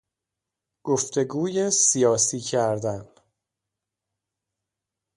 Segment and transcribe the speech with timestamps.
[0.83, 3.07] گفتگوی سیاسی کردن